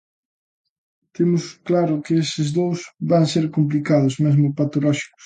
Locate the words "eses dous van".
2.23-3.25